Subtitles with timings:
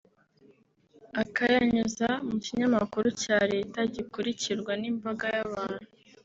[1.21, 5.85] akayanyuza mu kinyamakuru cya leta gikurikirwa n’imbaga y’abantu